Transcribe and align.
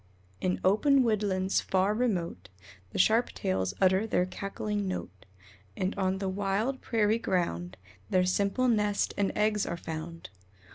In 0.39 0.59
open 0.65 1.03
woodlands 1.03 1.61
far 1.61 1.93
remote 1.93 2.49
The 2.89 2.97
Sharp 2.97 3.29
tails 3.33 3.75
utter 3.79 4.07
their 4.07 4.25
cackling 4.25 4.87
note, 4.87 5.27
And 5.77 5.93
on 5.93 6.17
the 6.17 6.27
wild 6.27 6.81
prairie 6.81 7.19
ground 7.19 7.77
Their 8.09 8.25
simple 8.25 8.67
nest 8.67 9.13
and 9.15 9.31
eggs 9.35 9.63
are 9.67 9.77
found. 9.77 10.31